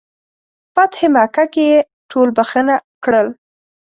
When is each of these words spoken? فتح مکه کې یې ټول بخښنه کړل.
فتح 0.75 0.99
مکه 1.13 1.45
کې 1.53 1.63
یې 1.71 1.79
ټول 2.11 2.27
بخښنه 2.37 2.75
کړل. 3.03 3.27